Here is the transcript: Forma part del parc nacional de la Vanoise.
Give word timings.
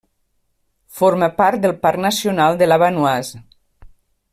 Forma 1.01 1.29
part 1.43 1.61
del 1.67 1.77
parc 1.85 2.03
nacional 2.07 2.61
de 2.63 2.71
la 2.73 2.83
Vanoise. 2.87 3.45